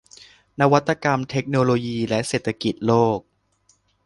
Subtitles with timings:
[0.59, 3.19] นวัตกรรม เทคโนโลยี และเศรษฐกิจโลก